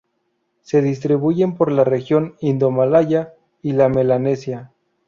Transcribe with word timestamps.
Se 0.63 0.81
distribuyen 0.81 1.53
por 1.55 1.71
la 1.71 1.83
región 1.83 2.33
indomalaya 2.39 3.35
y 3.61 3.73
la 3.73 3.87
Melanesia. 3.87 4.73